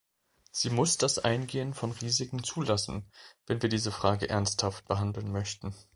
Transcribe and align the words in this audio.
Sie 0.51 0.71
muss 0.71 0.97
das 0.97 1.19
Eingehen 1.19 1.75
von 1.75 1.91
Risiken 1.91 2.43
zulassen, 2.43 3.07
wenn 3.45 3.61
wir 3.61 3.69
diese 3.69 3.91
Fragen 3.91 4.25
ernsthaft 4.25 4.87
behandeln 4.87 5.31
möchten. 5.31 5.75